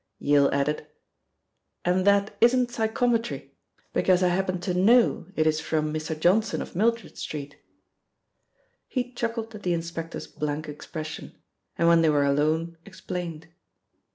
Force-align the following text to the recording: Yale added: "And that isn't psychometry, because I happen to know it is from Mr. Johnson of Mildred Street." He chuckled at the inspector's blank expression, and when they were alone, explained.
Yale 0.17 0.49
added: 0.51 0.87
"And 1.85 2.07
that 2.07 2.35
isn't 2.41 2.71
psychometry, 2.71 3.53
because 3.93 4.23
I 4.23 4.29
happen 4.29 4.59
to 4.61 4.73
know 4.73 5.27
it 5.35 5.45
is 5.45 5.59
from 5.59 5.93
Mr. 5.93 6.19
Johnson 6.19 6.59
of 6.59 6.75
Mildred 6.75 7.19
Street." 7.19 7.57
He 8.87 9.13
chuckled 9.13 9.53
at 9.53 9.61
the 9.61 9.73
inspector's 9.73 10.25
blank 10.25 10.67
expression, 10.67 11.35
and 11.77 11.87
when 11.87 12.01
they 12.01 12.09
were 12.09 12.25
alone, 12.25 12.77
explained. 12.83 13.49